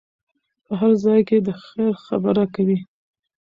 په 0.65 0.73
هر 0.79 0.91
ځای 1.03 1.19
کې 1.27 1.37
د 1.41 1.49
خیر 1.63 1.93
خبره 2.05 2.43
کوئ. 2.55 2.79